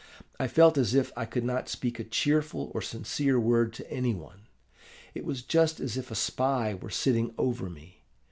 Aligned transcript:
I 0.39 0.47
felt 0.47 0.79
as 0.79 0.95
if 0.95 1.11
I 1.15 1.25
could 1.25 1.43
not 1.43 1.69
speak 1.69 1.99
a 1.99 2.03
cheerful 2.03 2.71
or 2.73 2.81
sincere 2.81 3.39
word 3.39 3.71
to 3.73 3.91
any 3.91 4.15
one: 4.15 4.47
it 5.13 5.25
was 5.25 5.43
just 5.43 5.79
as 5.79 5.95
if 5.95 6.09
a 6.09 6.15
spy 6.15 6.73
were 6.73 6.89
sitting 6.89 7.35
over 7.37 7.69
me. 7.69 8.01